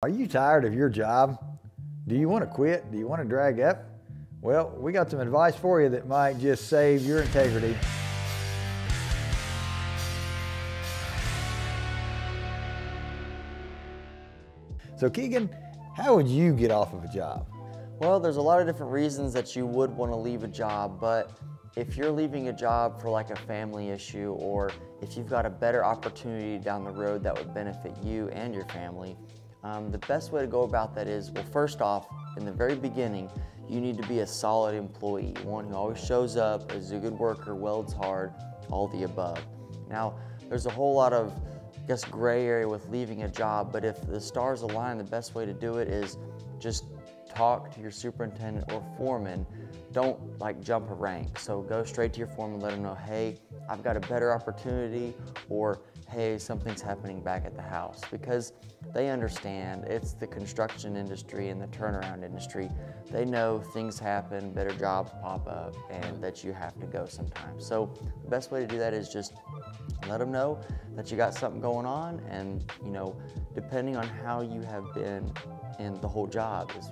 Are 0.00 0.08
you 0.08 0.28
tired 0.28 0.64
of 0.64 0.72
your 0.74 0.88
job? 0.88 1.44
Do 2.06 2.14
you 2.14 2.28
want 2.28 2.44
to 2.44 2.46
quit? 2.48 2.88
Do 2.92 2.98
you 2.98 3.08
want 3.08 3.20
to 3.20 3.26
drag 3.28 3.58
up? 3.58 3.84
Well, 4.40 4.72
we 4.78 4.92
got 4.92 5.10
some 5.10 5.18
advice 5.18 5.56
for 5.56 5.82
you 5.82 5.88
that 5.88 6.06
might 6.06 6.38
just 6.38 6.68
save 6.68 7.04
your 7.04 7.22
integrity. 7.22 7.76
So, 14.96 15.10
Keegan, 15.10 15.50
how 15.96 16.14
would 16.14 16.28
you 16.28 16.52
get 16.52 16.70
off 16.70 16.94
of 16.94 17.02
a 17.02 17.08
job? 17.08 17.48
Well, 17.98 18.20
there's 18.20 18.36
a 18.36 18.40
lot 18.40 18.60
of 18.60 18.68
different 18.68 18.92
reasons 18.92 19.32
that 19.32 19.56
you 19.56 19.66
would 19.66 19.90
want 19.90 20.12
to 20.12 20.16
leave 20.16 20.44
a 20.44 20.48
job, 20.48 21.00
but 21.00 21.32
if 21.74 21.96
you're 21.96 22.12
leaving 22.12 22.46
a 22.46 22.52
job 22.52 23.02
for 23.02 23.10
like 23.10 23.30
a 23.30 23.36
family 23.36 23.88
issue 23.88 24.36
or 24.38 24.70
if 25.02 25.16
you've 25.16 25.28
got 25.28 25.44
a 25.44 25.50
better 25.50 25.84
opportunity 25.84 26.56
down 26.56 26.84
the 26.84 26.92
road 26.92 27.24
that 27.24 27.36
would 27.36 27.52
benefit 27.52 27.96
you 28.04 28.28
and 28.28 28.54
your 28.54 28.66
family, 28.66 29.16
um, 29.64 29.90
the 29.90 29.98
best 29.98 30.32
way 30.32 30.40
to 30.40 30.46
go 30.46 30.62
about 30.62 30.94
that 30.94 31.08
is, 31.08 31.30
well, 31.30 31.44
first 31.44 31.80
off, 31.80 32.06
in 32.36 32.44
the 32.44 32.52
very 32.52 32.76
beginning, 32.76 33.30
you 33.68 33.80
need 33.80 34.00
to 34.00 34.08
be 34.08 34.20
a 34.20 34.26
solid 34.26 34.74
employee, 34.74 35.34
one 35.42 35.66
who 35.66 35.74
always 35.74 36.02
shows 36.02 36.36
up, 36.36 36.72
is 36.72 36.92
a 36.92 36.98
good 36.98 37.18
worker, 37.18 37.54
welds 37.54 37.92
hard, 37.92 38.32
all 38.70 38.88
the 38.88 39.02
above. 39.02 39.40
Now, 39.88 40.14
there's 40.48 40.66
a 40.66 40.70
whole 40.70 40.94
lot 40.94 41.12
of, 41.12 41.32
I 41.76 41.86
guess, 41.86 42.04
gray 42.04 42.46
area 42.46 42.68
with 42.68 42.88
leaving 42.88 43.24
a 43.24 43.28
job, 43.28 43.72
but 43.72 43.84
if 43.84 44.00
the 44.06 44.20
stars 44.20 44.62
align, 44.62 44.96
the 44.96 45.04
best 45.04 45.34
way 45.34 45.44
to 45.44 45.52
do 45.52 45.78
it 45.78 45.88
is 45.88 46.16
just 46.58 46.84
talk 47.34 47.74
to 47.74 47.80
your 47.80 47.90
superintendent 47.90 48.72
or 48.72 48.82
foreman. 48.96 49.46
Don't 49.92 50.38
like 50.38 50.62
jump 50.62 50.90
a 50.90 50.94
rank. 50.94 51.38
So 51.38 51.62
go 51.62 51.84
straight 51.84 52.12
to 52.14 52.18
your 52.18 52.28
foreman, 52.28 52.60
let 52.60 52.72
them 52.72 52.82
know, 52.82 52.94
hey, 52.94 53.36
I've 53.68 53.82
got 53.82 53.96
a 53.96 54.00
better 54.00 54.32
opportunity, 54.32 55.14
or 55.48 55.80
hey, 56.08 56.38
something's 56.38 56.80
happening 56.80 57.20
back 57.20 57.44
at 57.44 57.54
the 57.54 57.62
house. 57.62 58.00
Because 58.10 58.52
they 58.94 59.10
understand 59.10 59.84
it's 59.84 60.12
the 60.12 60.26
construction 60.26 60.96
industry 60.96 61.48
and 61.48 61.60
the 61.60 61.66
turnaround 61.68 62.24
industry. 62.24 62.70
They 63.10 63.24
know 63.24 63.60
things 63.72 63.98
happen, 63.98 64.52
better 64.52 64.74
jobs 64.74 65.10
pop 65.22 65.46
up, 65.46 65.74
and 65.90 66.22
that 66.22 66.42
you 66.44 66.52
have 66.52 66.78
to 66.80 66.86
go 66.86 67.06
sometimes. 67.06 67.66
So 67.66 67.92
the 68.24 68.30
best 68.30 68.50
way 68.50 68.60
to 68.60 68.66
do 68.66 68.78
that 68.78 68.94
is 68.94 69.08
just 69.08 69.34
let 70.08 70.18
them 70.18 70.32
know 70.32 70.60
that 70.94 71.10
you 71.10 71.16
got 71.16 71.34
something 71.34 71.60
going 71.60 71.86
on, 71.86 72.20
and 72.28 72.70
you 72.84 72.90
know, 72.90 73.16
depending 73.54 73.96
on 73.96 74.08
how 74.08 74.40
you 74.40 74.62
have 74.62 74.92
been 74.94 75.32
in 75.78 76.00
the 76.00 76.08
whole 76.08 76.26
job 76.26 76.72
is 76.78 76.90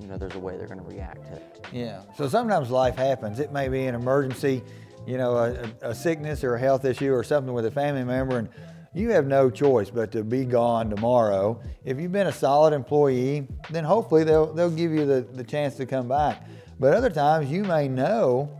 you 0.00 0.06
know, 0.08 0.18
there's 0.18 0.34
a 0.34 0.38
way 0.38 0.56
they're 0.56 0.66
going 0.66 0.80
to 0.80 0.84
react 0.84 1.26
to 1.26 1.36
it. 1.36 1.66
Yeah. 1.72 2.02
So 2.16 2.28
sometimes 2.28 2.70
life 2.70 2.96
happens. 2.96 3.40
It 3.40 3.52
may 3.52 3.68
be 3.68 3.86
an 3.86 3.94
emergency, 3.94 4.62
you 5.06 5.18
know, 5.18 5.36
a, 5.36 5.90
a, 5.90 5.94
sickness 5.94 6.42
or 6.42 6.54
a 6.54 6.58
health 6.58 6.84
issue 6.84 7.12
or 7.12 7.22
something 7.22 7.52
with 7.52 7.66
a 7.66 7.70
family 7.70 8.04
member, 8.04 8.38
and 8.38 8.48
you 8.92 9.10
have 9.10 9.26
no 9.26 9.50
choice 9.50 9.90
but 9.90 10.10
to 10.12 10.24
be 10.24 10.44
gone 10.44 10.90
tomorrow. 10.90 11.60
If 11.84 12.00
you've 12.00 12.12
been 12.12 12.26
a 12.26 12.32
solid 12.32 12.72
employee, 12.72 13.46
then 13.70 13.84
hopefully 13.84 14.24
they'll 14.24 14.52
they'll 14.52 14.70
give 14.70 14.92
you 14.92 15.06
the, 15.06 15.20
the 15.20 15.44
chance 15.44 15.76
to 15.76 15.86
come 15.86 16.08
back. 16.08 16.46
But 16.80 16.94
other 16.94 17.10
times 17.10 17.50
you 17.50 17.64
may 17.64 17.88
know 17.88 18.50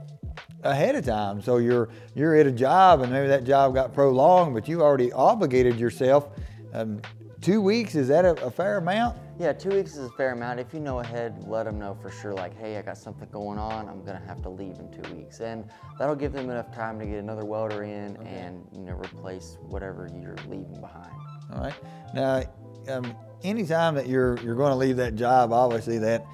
ahead 0.62 0.94
of 0.94 1.04
time. 1.04 1.40
So 1.40 1.58
you're 1.58 1.88
you're 2.14 2.36
at 2.36 2.46
a 2.46 2.52
job 2.52 3.00
and 3.00 3.12
maybe 3.12 3.28
that 3.28 3.44
job 3.44 3.74
got 3.74 3.94
prolonged, 3.94 4.54
but 4.54 4.68
you 4.68 4.82
already 4.82 5.12
obligated 5.12 5.78
yourself. 5.78 6.28
Um, 6.72 7.00
two 7.40 7.60
weeks 7.60 7.94
is 7.94 8.08
that 8.08 8.24
a, 8.24 8.32
a 8.44 8.50
fair 8.50 8.78
amount? 8.78 9.18
Yeah, 9.38 9.52
two 9.52 9.70
weeks 9.70 9.96
is 9.96 10.06
a 10.06 10.10
fair 10.10 10.32
amount. 10.32 10.60
If 10.60 10.72
you 10.72 10.80
know 10.80 11.00
ahead, 11.00 11.44
let 11.46 11.64
them 11.64 11.78
know 11.78 11.96
for 12.00 12.10
sure, 12.10 12.32
like, 12.32 12.58
hey, 12.58 12.78
I 12.78 12.82
got 12.82 12.96
something 12.96 13.28
going 13.30 13.58
on. 13.58 13.88
I'm 13.88 14.02
going 14.02 14.18
to 14.18 14.26
have 14.26 14.40
to 14.42 14.48
leave 14.48 14.78
in 14.78 14.90
two 14.90 15.14
weeks. 15.14 15.40
And 15.40 15.68
that'll 15.98 16.14
give 16.14 16.32
them 16.32 16.48
enough 16.48 16.74
time 16.74 16.98
to 17.00 17.04
get 17.04 17.18
another 17.18 17.44
welder 17.44 17.82
in 17.82 18.16
okay. 18.16 18.28
and, 18.30 18.66
you 18.72 18.80
know, 18.80 18.94
replace 18.94 19.58
whatever 19.60 20.08
you're 20.14 20.36
leaving 20.48 20.80
behind. 20.80 21.12
All 21.52 21.60
right. 21.60 21.74
Now, 22.14 22.44
um, 22.88 23.14
anytime 23.44 23.94
that 23.96 24.08
you're, 24.08 24.38
you're 24.40 24.54
going 24.54 24.70
to 24.70 24.76
leave 24.76 24.96
that 24.96 25.16
job, 25.16 25.52
obviously 25.52 25.98
that, 25.98 26.24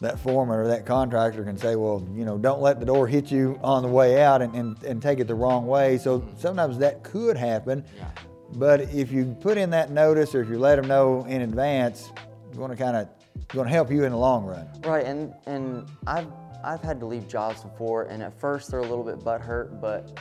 that 0.00 0.20
foreman 0.20 0.58
or 0.58 0.68
that 0.68 0.84
contractor 0.84 1.44
can 1.44 1.56
say, 1.56 1.76
well, 1.76 2.06
you 2.12 2.26
know, 2.26 2.36
don't 2.36 2.60
let 2.60 2.78
the 2.78 2.86
door 2.86 3.06
hit 3.06 3.30
you 3.30 3.58
on 3.62 3.82
the 3.82 3.88
way 3.88 4.22
out 4.22 4.42
and, 4.42 4.54
and, 4.54 4.82
and 4.82 5.00
take 5.00 5.18
it 5.18 5.26
the 5.26 5.34
wrong 5.34 5.66
way. 5.66 5.96
So 5.96 6.20
mm-hmm. 6.20 6.38
sometimes 6.38 6.76
that 6.78 7.02
could 7.02 7.38
happen. 7.38 7.84
Yeah. 7.96 8.10
But 8.54 8.80
if 8.80 9.12
you 9.12 9.36
put 9.40 9.58
in 9.58 9.70
that 9.70 9.90
notice 9.90 10.34
or 10.34 10.42
if 10.42 10.48
you 10.48 10.58
let 10.58 10.76
them 10.76 10.86
know 10.86 11.24
in 11.26 11.42
advance, 11.42 12.12
going 12.56 12.70
to 12.70 12.76
kind 12.76 12.96
of 12.96 13.08
going 13.48 13.66
to 13.66 13.72
help 13.72 13.90
you 13.90 14.04
in 14.04 14.12
the 14.12 14.18
long 14.18 14.44
run. 14.44 14.68
Right, 14.84 15.04
and 15.04 15.32
and 15.46 15.86
I've 16.06 16.26
I've 16.62 16.82
had 16.82 17.00
to 17.00 17.06
leave 17.06 17.26
jobs 17.28 17.62
before, 17.62 18.04
and 18.04 18.22
at 18.22 18.38
first 18.38 18.70
they're 18.70 18.80
a 18.80 18.86
little 18.86 19.04
bit 19.04 19.20
butthurt, 19.20 19.80
but 19.80 20.18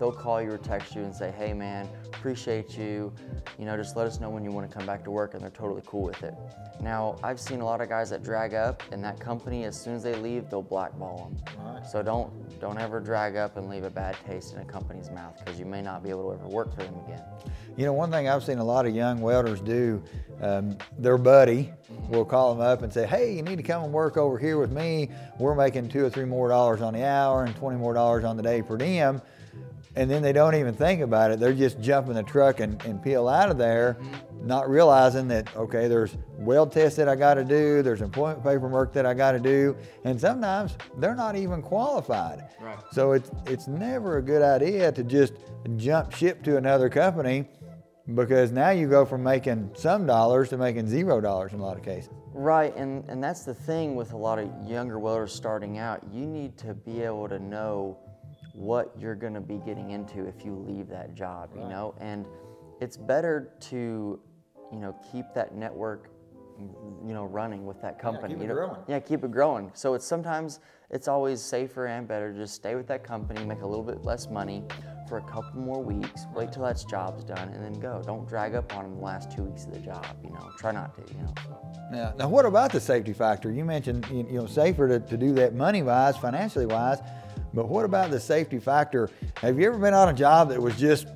they'll 0.00 0.10
call 0.10 0.40
you 0.42 0.50
or 0.50 0.58
text 0.58 0.96
you 0.96 1.02
and 1.02 1.14
say, 1.14 1.30
hey 1.30 1.52
man, 1.52 1.86
appreciate 2.06 2.76
you. 2.76 3.12
You 3.58 3.66
know, 3.66 3.76
just 3.76 3.96
let 3.96 4.06
us 4.06 4.18
know 4.18 4.30
when 4.30 4.42
you 4.42 4.50
want 4.50 4.68
to 4.68 4.76
come 4.76 4.86
back 4.86 5.04
to 5.04 5.10
work 5.10 5.34
and 5.34 5.42
they're 5.42 5.50
totally 5.50 5.82
cool 5.86 6.02
with 6.02 6.22
it. 6.24 6.34
Now, 6.80 7.16
I've 7.22 7.38
seen 7.38 7.60
a 7.60 7.64
lot 7.64 7.82
of 7.82 7.90
guys 7.90 8.08
that 8.08 8.22
drag 8.22 8.54
up 8.54 8.82
and 8.90 9.04
that 9.04 9.20
company, 9.20 9.64
as 9.64 9.78
soon 9.78 9.94
as 9.94 10.02
they 10.02 10.14
leave, 10.14 10.48
they'll 10.48 10.62
blackball 10.62 11.30
them. 11.44 11.54
Right. 11.62 11.86
So 11.86 12.02
don't, 12.02 12.32
don't 12.60 12.78
ever 12.78 12.98
drag 12.98 13.36
up 13.36 13.58
and 13.58 13.68
leave 13.68 13.84
a 13.84 13.90
bad 13.90 14.16
taste 14.26 14.54
in 14.54 14.60
a 14.60 14.64
company's 14.64 15.10
mouth 15.10 15.38
because 15.38 15.58
you 15.58 15.66
may 15.66 15.82
not 15.82 16.02
be 16.02 16.08
able 16.08 16.30
to 16.30 16.40
ever 16.40 16.48
work 16.48 16.74
for 16.74 16.82
them 16.82 16.94
again. 17.04 17.22
You 17.76 17.84
know, 17.84 17.92
one 17.92 18.10
thing 18.10 18.26
I've 18.26 18.42
seen 18.42 18.58
a 18.58 18.64
lot 18.64 18.86
of 18.86 18.94
young 18.94 19.20
welders 19.20 19.60
do, 19.60 20.02
um, 20.40 20.78
their 20.98 21.18
buddy 21.18 21.70
will 22.08 22.24
call 22.24 22.54
them 22.54 22.66
up 22.66 22.80
and 22.80 22.90
say, 22.90 23.06
hey, 23.06 23.34
you 23.34 23.42
need 23.42 23.56
to 23.56 23.62
come 23.62 23.84
and 23.84 23.92
work 23.92 24.16
over 24.16 24.38
here 24.38 24.58
with 24.58 24.72
me. 24.72 25.10
We're 25.38 25.54
making 25.54 25.90
two 25.90 26.06
or 26.06 26.08
three 26.10 26.24
more 26.24 26.48
dollars 26.48 26.80
on 26.80 26.94
the 26.94 27.04
hour 27.04 27.44
and 27.44 27.54
20 27.56 27.76
more 27.76 27.92
dollars 27.92 28.24
on 28.24 28.38
the 28.38 28.42
day 28.42 28.62
per 28.62 28.78
diem 28.78 29.20
and 29.96 30.10
then 30.10 30.22
they 30.22 30.32
don't 30.32 30.54
even 30.54 30.74
think 30.74 31.00
about 31.00 31.30
it. 31.30 31.40
They're 31.40 31.52
just 31.52 31.80
jumping 31.80 32.14
the 32.14 32.22
truck 32.22 32.60
and, 32.60 32.80
and 32.84 33.02
peel 33.02 33.28
out 33.28 33.50
of 33.50 33.58
there, 33.58 33.96
not 34.42 34.70
realizing 34.70 35.28
that, 35.28 35.54
okay, 35.56 35.88
there's 35.88 36.16
weld 36.38 36.72
tests 36.72 36.96
that 36.96 37.08
I 37.08 37.16
got 37.16 37.34
to 37.34 37.44
do, 37.44 37.82
there's 37.82 38.00
employment 38.00 38.42
paperwork 38.44 38.92
that 38.92 39.06
I 39.06 39.14
got 39.14 39.32
to 39.32 39.40
do, 39.40 39.76
and 40.04 40.20
sometimes 40.20 40.76
they're 40.98 41.14
not 41.14 41.36
even 41.36 41.60
qualified. 41.62 42.44
Right. 42.60 42.78
So 42.92 43.12
it's, 43.12 43.30
it's 43.46 43.66
never 43.66 44.18
a 44.18 44.22
good 44.22 44.42
idea 44.42 44.92
to 44.92 45.02
just 45.02 45.34
jump 45.76 46.12
ship 46.12 46.42
to 46.44 46.56
another 46.56 46.88
company 46.88 47.48
because 48.14 48.50
now 48.52 48.70
you 48.70 48.88
go 48.88 49.04
from 49.04 49.22
making 49.22 49.70
some 49.74 50.06
dollars 50.06 50.48
to 50.50 50.56
making 50.56 50.88
zero 50.88 51.20
dollars 51.20 51.52
in 51.52 51.60
a 51.60 51.62
lot 51.62 51.76
of 51.76 51.84
cases. 51.84 52.10
Right, 52.32 52.74
and, 52.76 53.04
and 53.08 53.22
that's 53.22 53.44
the 53.44 53.54
thing 53.54 53.96
with 53.96 54.12
a 54.12 54.16
lot 54.16 54.38
of 54.38 54.48
younger 54.64 54.98
welders 54.98 55.32
starting 55.32 55.78
out. 55.78 56.02
You 56.12 56.26
need 56.26 56.56
to 56.58 56.74
be 56.74 57.02
able 57.02 57.28
to 57.28 57.38
know 57.38 57.98
what 58.52 58.92
you're 58.98 59.14
going 59.14 59.34
to 59.34 59.40
be 59.40 59.58
getting 59.58 59.90
into 59.90 60.26
if 60.26 60.44
you 60.44 60.54
leave 60.54 60.88
that 60.88 61.14
job, 61.14 61.50
you 61.54 61.62
know? 61.62 61.94
And 62.00 62.26
it's 62.80 62.96
better 62.96 63.52
to, 63.60 64.20
you 64.72 64.78
know, 64.78 64.96
keep 65.12 65.26
that 65.34 65.54
network 65.54 66.10
you 67.06 67.14
know 67.14 67.24
running 67.24 67.64
with 67.64 67.80
that 67.80 67.98
company 67.98 68.34
yeah, 68.34 68.38
keep 68.38 68.42
you 68.42 68.48
know? 68.48 68.54
growing. 68.54 68.76
yeah 68.86 69.00
keep 69.00 69.24
it 69.24 69.30
growing. 69.30 69.70
So 69.74 69.94
it's 69.94 70.04
sometimes 70.04 70.60
it's 70.90 71.08
always 71.08 71.40
safer 71.40 71.86
and 71.86 72.06
better 72.06 72.32
to 72.32 72.38
just 72.38 72.54
stay 72.54 72.74
with 72.74 72.86
that 72.88 73.04
company 73.04 73.44
make 73.44 73.62
a 73.62 73.66
little 73.66 73.84
bit 73.84 74.04
less 74.04 74.28
money 74.28 74.64
for 75.08 75.18
a 75.18 75.22
couple 75.22 75.60
more 75.60 75.82
weeks 75.82 76.26
wait 76.34 76.52
till 76.52 76.62
that 76.64 76.84
job's 76.88 77.24
done 77.24 77.48
and 77.48 77.64
then 77.64 77.80
go. 77.80 78.02
Don't 78.04 78.28
drag 78.28 78.54
up 78.54 78.76
on 78.76 78.84
them 78.84 78.96
the 78.96 79.02
last 79.02 79.30
two 79.30 79.44
weeks 79.44 79.64
of 79.64 79.72
the 79.72 79.80
job 79.80 80.06
you 80.22 80.30
know? 80.30 80.50
Try 80.58 80.72
not 80.72 80.94
to 80.96 81.14
you 81.14 81.20
know? 81.20 81.34
Now, 81.90 82.14
now 82.18 82.28
what 82.28 82.46
about 82.46 82.72
the 82.72 82.80
safety 82.80 83.12
factor? 83.12 83.50
You 83.50 83.64
mentioned 83.64 84.06
you 84.10 84.24
know 84.24 84.46
safer 84.46 84.88
to, 84.88 85.00
to 85.00 85.16
do 85.16 85.32
that 85.34 85.54
money 85.54 85.82
wise 85.82 86.16
financially 86.16 86.66
wise 86.66 86.98
but 87.54 87.68
what 87.68 87.84
about 87.84 88.10
the 88.10 88.20
safety 88.20 88.58
factor? 88.58 89.10
Have 89.36 89.58
you 89.58 89.66
ever 89.66 89.78
been 89.78 89.94
on 89.94 90.08
a 90.08 90.12
job 90.12 90.48
that 90.50 90.60
was 90.60 90.76
just 90.76 91.06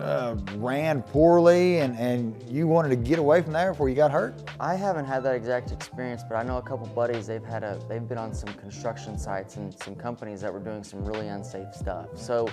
uh, 0.00 0.36
ran 0.56 1.02
poorly 1.02 1.78
and, 1.78 1.96
and 1.98 2.34
you 2.50 2.66
wanted 2.66 2.88
to 2.88 2.96
get 2.96 3.18
away 3.18 3.40
from 3.42 3.52
there 3.52 3.72
before 3.72 3.88
you 3.88 3.94
got 3.94 4.10
hurt? 4.10 4.34
I 4.58 4.74
haven't 4.74 5.04
had 5.04 5.22
that 5.22 5.34
exact 5.34 5.70
experience, 5.70 6.22
but 6.28 6.34
I 6.36 6.42
know 6.42 6.58
a 6.58 6.62
couple 6.62 6.86
buddies, 6.88 7.26
they've 7.26 7.44
had 7.44 7.62
a, 7.62 7.78
they've 7.88 8.06
been 8.06 8.18
on 8.18 8.34
some 8.34 8.52
construction 8.54 9.18
sites 9.18 9.56
and 9.56 9.72
some 9.82 9.94
companies 9.94 10.40
that 10.40 10.52
were 10.52 10.60
doing 10.60 10.82
some 10.82 11.04
really 11.04 11.28
unsafe 11.28 11.72
stuff. 11.74 12.08
So 12.16 12.48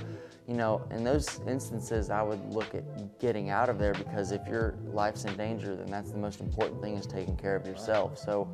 you 0.52 0.58
know, 0.58 0.86
in 0.92 1.06
those 1.06 1.40
instances, 1.48 2.10
I 2.10 2.22
would 2.22 2.54
look 2.54 2.76
at 2.76 2.84
getting 3.22 3.52
out 3.52 3.70
of 3.70 3.80
there 3.80 3.94
because 3.94 4.34
if 4.34 4.46
your 4.50 4.76
life's 4.92 5.24
in 5.24 5.34
danger, 5.38 5.78
then 5.78 5.90
that's 5.90 6.12
the 6.12 6.18
most 6.18 6.42
important 6.42 6.82
thing 6.82 6.98
is 6.98 7.06
taking 7.06 7.38
care 7.38 7.56
of 7.56 7.66
yourself. 7.66 8.18
So 8.18 8.52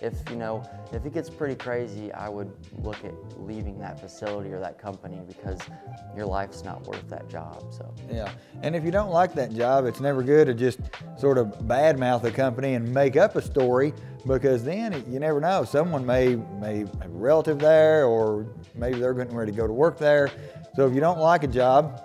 if, 0.00 0.14
you 0.30 0.36
know, 0.36 0.62
if 0.92 1.04
it 1.04 1.12
gets 1.12 1.28
pretty 1.28 1.56
crazy, 1.56 2.12
I 2.12 2.28
would 2.28 2.52
look 2.84 3.04
at 3.04 3.14
leaving 3.36 3.80
that 3.80 3.98
facility 3.98 4.52
or 4.52 4.60
that 4.60 4.78
company 4.78 5.22
because 5.26 5.58
your 6.16 6.24
life's 6.24 6.62
not 6.62 6.86
worth 6.86 7.08
that 7.08 7.28
job, 7.28 7.64
so. 7.72 7.92
Yeah, 8.08 8.30
and 8.62 8.76
if 8.76 8.84
you 8.84 8.92
don't 8.92 9.10
like 9.10 9.34
that 9.34 9.52
job, 9.52 9.86
it's 9.86 10.00
never 10.00 10.22
good 10.22 10.46
to 10.46 10.54
just 10.54 10.78
sort 11.18 11.36
of 11.36 11.48
badmouth 11.62 12.22
the 12.22 12.30
company 12.30 12.74
and 12.74 12.94
make 12.94 13.16
up 13.16 13.34
a 13.34 13.42
story 13.42 13.92
because 14.24 14.62
then 14.62 15.04
you 15.08 15.18
never 15.18 15.40
know. 15.40 15.64
Someone 15.64 16.06
may, 16.06 16.36
may 16.60 16.80
have 16.80 16.94
a 17.02 17.08
relative 17.08 17.58
there 17.58 18.04
or 18.04 18.46
maybe 18.76 19.00
they're 19.00 19.14
getting 19.14 19.34
ready 19.34 19.50
to 19.50 19.56
go 19.56 19.66
to 19.66 19.72
work 19.72 19.98
there 19.98 20.30
so 20.74 20.86
if 20.86 20.94
you 20.94 21.00
don't 21.00 21.18
like 21.18 21.39
a 21.42 21.48
job, 21.48 22.00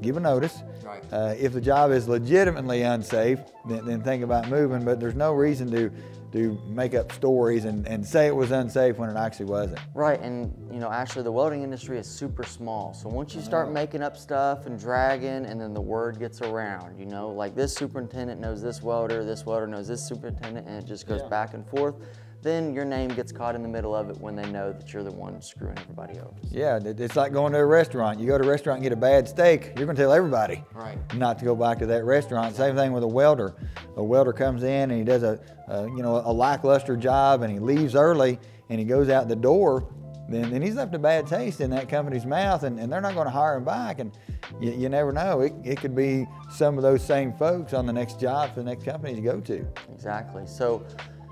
give 0.00 0.16
a 0.16 0.20
notice. 0.20 0.62
Right. 0.84 1.04
Uh, 1.12 1.34
if 1.38 1.52
the 1.52 1.60
job 1.60 1.92
is 1.92 2.08
legitimately 2.08 2.82
unsafe, 2.82 3.38
then, 3.68 3.84
then 3.86 4.02
think 4.02 4.24
about 4.24 4.48
moving. 4.48 4.84
But 4.84 4.98
there's 5.00 5.14
no 5.14 5.32
reason 5.32 5.70
to 5.72 5.90
to 6.32 6.56
make 6.68 6.94
up 6.94 7.10
stories 7.10 7.64
and, 7.64 7.86
and 7.88 8.06
say 8.06 8.28
it 8.28 8.34
was 8.34 8.52
unsafe 8.52 8.96
when 8.98 9.10
it 9.10 9.16
actually 9.16 9.46
wasn't. 9.46 9.80
Right, 9.94 10.20
and 10.20 10.54
you 10.72 10.78
know, 10.78 10.90
actually, 10.90 11.24
the 11.24 11.32
welding 11.32 11.62
industry 11.64 11.98
is 11.98 12.06
super 12.06 12.44
small. 12.44 12.94
So 12.94 13.08
once 13.08 13.34
you 13.34 13.40
start 13.40 13.72
making 13.72 14.02
up 14.02 14.16
stuff 14.16 14.66
and 14.66 14.78
dragging, 14.78 15.44
and 15.46 15.60
then 15.60 15.74
the 15.74 15.80
word 15.80 16.18
gets 16.20 16.40
around, 16.40 16.98
you 16.98 17.06
know, 17.06 17.30
like 17.30 17.56
this 17.56 17.74
superintendent 17.74 18.40
knows 18.40 18.62
this 18.62 18.80
welder, 18.80 19.24
this 19.24 19.44
welder 19.44 19.66
knows 19.66 19.88
this 19.88 20.06
superintendent, 20.06 20.68
and 20.68 20.76
it 20.76 20.86
just 20.86 21.08
goes 21.08 21.20
Yeah. 21.22 21.28
back 21.28 21.54
and 21.54 21.66
forth. 21.66 21.96
Then 22.42 22.72
your 22.74 22.86
name 22.86 23.08
gets 23.10 23.32
caught 23.32 23.54
in 23.54 23.62
the 23.62 23.68
middle 23.68 23.94
of 23.94 24.08
it 24.08 24.16
when 24.18 24.34
they 24.34 24.50
know 24.50 24.72
that 24.72 24.92
you're 24.92 25.02
the 25.02 25.12
one 25.12 25.42
screwing 25.42 25.78
everybody 25.78 26.18
over. 26.18 26.30
Yeah, 26.50 26.80
it's 26.82 27.14
like 27.14 27.32
going 27.34 27.52
to 27.52 27.58
a 27.58 27.66
restaurant. 27.66 28.18
You 28.18 28.26
go 28.26 28.38
to 28.38 28.44
a 28.44 28.48
restaurant 28.48 28.78
and 28.78 28.82
get 28.82 28.92
a 28.92 28.96
bad 28.96 29.28
steak, 29.28 29.72
you're 29.76 29.84
going 29.84 29.96
to 29.96 30.02
tell 30.02 30.12
everybody 30.12 30.64
Right. 30.72 30.96
not 31.16 31.38
to 31.40 31.44
go 31.44 31.54
back 31.54 31.78
to 31.80 31.86
that 31.86 32.04
restaurant. 32.04 32.56
Same 32.56 32.74
thing 32.76 32.92
with 32.92 33.02
a 33.02 33.08
welder. 33.08 33.54
A 33.96 34.02
welder 34.02 34.32
comes 34.32 34.62
in 34.62 34.90
and 34.90 34.92
he 34.92 35.04
does 35.04 35.22
a, 35.22 35.38
a 35.68 35.84
you 35.88 36.02
know 36.02 36.16
a 36.24 36.32
lackluster 36.32 36.96
job 36.96 37.42
and 37.42 37.52
he 37.52 37.58
leaves 37.58 37.94
early 37.94 38.38
and 38.70 38.78
he 38.78 38.86
goes 38.86 39.10
out 39.10 39.28
the 39.28 39.36
door. 39.36 39.92
Then, 40.30 40.48
then 40.50 40.62
he's 40.62 40.76
left 40.76 40.94
a 40.94 40.98
bad 40.98 41.26
taste 41.26 41.60
in 41.60 41.70
that 41.70 41.88
company's 41.88 42.24
mouth 42.24 42.62
and, 42.62 42.78
and 42.78 42.90
they're 42.90 43.00
not 43.00 43.14
going 43.14 43.26
to 43.26 43.32
hire 43.32 43.56
him 43.56 43.64
back. 43.64 43.98
And 43.98 44.12
you, 44.60 44.70
you 44.70 44.88
never 44.88 45.12
know. 45.12 45.40
It, 45.40 45.52
it 45.64 45.80
could 45.80 45.94
be 45.96 46.24
some 46.50 46.76
of 46.78 46.82
those 46.82 47.04
same 47.04 47.32
folks 47.32 47.74
on 47.74 47.84
the 47.84 47.92
next 47.92 48.20
job 48.20 48.54
for 48.54 48.60
the 48.60 48.64
next 48.70 48.84
company 48.84 49.14
to 49.16 49.20
go 49.20 49.40
to. 49.40 49.66
Exactly. 49.92 50.46
So, 50.46 50.86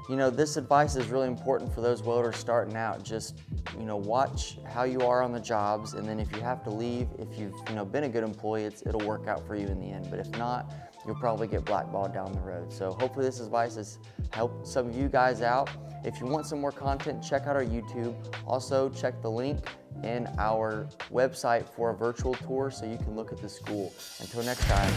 you 0.09 0.17
know, 0.17 0.31
this 0.31 0.57
advice 0.57 0.97
is 0.97 1.09
really 1.09 1.27
important 1.27 1.73
for 1.73 1.83
those 1.83 2.03
welders 2.03 2.37
starting 2.37 2.77
out. 2.77 3.03
Just, 3.03 3.41
you 3.79 3.85
know, 3.85 3.97
watch 3.97 4.59
how 4.67 4.85
you 4.85 5.01
are 5.01 5.23
on 5.23 5.33
the 5.33 5.41
jobs, 5.41 5.93
and 5.93 6.09
then 6.09 6.19
if 6.19 6.33
you 6.33 6.41
have 6.41 6.65
to 6.65 6.71
leave, 6.71 7.09
if 7.19 7.39
you've, 7.39 7.55
you 7.69 7.75
know, 7.75 7.85
been 7.85 8.05
a 8.05 8.09
good 8.09 8.25
employee, 8.25 8.65
it'll 8.65 9.07
work 9.07 9.29
out 9.29 9.47
for 9.47 9.55
you 9.55 9.67
in 9.67 9.79
the 9.79 9.91
end. 9.91 10.09
But 10.11 10.19
if 10.19 10.31
not, 10.39 10.73
you'll 11.07 11.17
probably 11.17 11.47
get 11.47 11.65
blackballed 11.67 12.15
down 12.15 12.33
the 12.33 12.41
road. 12.41 12.73
So 12.73 12.93
hopefully 12.93 13.27
this 13.27 13.41
advice 13.41 13.77
has 13.77 13.99
helped 14.31 14.67
some 14.67 14.89
of 14.89 14.97
you 14.97 15.09
guys 15.09 15.43
out. 15.43 15.69
If 16.05 16.21
you 16.21 16.27
want 16.27 16.47
some 16.47 16.61
more 16.61 16.73
content, 16.73 17.23
check 17.23 17.47
out 17.47 17.57
our 17.57 17.65
YouTube. 17.65 18.15
Also, 18.47 18.89
check 18.89 19.21
the 19.21 19.31
link 19.31 19.67
in 20.05 20.27
our 20.39 20.89
website 21.13 21.69
for 21.69 21.91
a 21.91 21.95
virtual 21.95 22.35
tour 22.35 22.71
so 22.71 22.87
you 22.87 22.97
can 22.97 23.15
look 23.15 23.33
at 23.33 23.43
the 23.43 23.49
school. 23.49 23.93
Until 24.21 24.43
next 24.45 24.65
time, 24.69 24.93